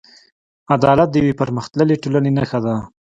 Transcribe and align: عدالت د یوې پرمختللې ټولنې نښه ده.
عدالت 0.73 1.07
د 1.11 1.15
یوې 1.21 1.33
پرمختللې 1.41 2.01
ټولنې 2.03 2.31
نښه 2.37 2.59
ده. 2.65 2.75